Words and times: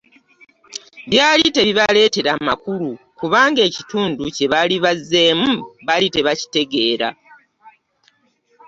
Byali 1.09 1.45
tebibaleetera 1.55 2.31
makulu 2.47 2.89
kubanga 3.19 3.61
ekitundu 3.69 4.23
kye 4.35 4.45
baali 4.53 4.75
bazzeemu 4.85 5.51
baali 5.87 6.07
tebakitegeera. 6.13 7.09